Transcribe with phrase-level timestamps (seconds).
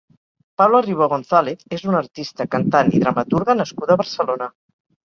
[0.61, 4.55] Paula Ribó González és una artista, cantant i dramaturga nascuda a Barcelona.